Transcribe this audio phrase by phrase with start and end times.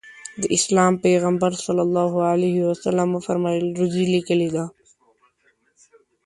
[0.41, 1.65] د اسلام پیغمبر ص
[3.15, 4.65] وفرمایل روزي لیکلې ده.